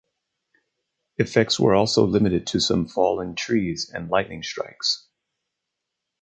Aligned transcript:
Effects 1.19 1.59
were 1.59 1.75
also 1.75 2.07
limited 2.07 2.47
to 2.47 2.59
some 2.59 2.87
fallen 2.87 3.35
trees 3.35 3.87
and 3.93 4.09
lightning 4.09 4.41
strikes. 4.41 5.05